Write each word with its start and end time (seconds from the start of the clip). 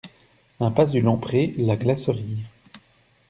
Impasse 0.59 0.89
du 0.89 0.99
Long 1.01 1.17
Pré, 1.19 1.53
La 1.59 1.75
Glacerie 1.75 2.39